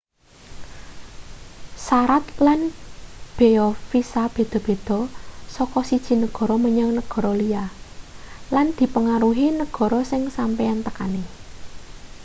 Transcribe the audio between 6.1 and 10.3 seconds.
negara menyang negara liya lan dipangaruhi negara sing